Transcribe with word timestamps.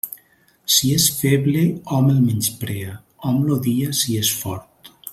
Si 0.75 0.87
és 0.99 1.05
feble, 1.17 1.61
hom 1.97 2.09
el 2.13 2.17
menysprea; 2.23 2.97
hom 3.29 3.39
l'odia 3.51 3.95
si 4.03 4.21
és 4.25 4.37
fort. 4.43 4.95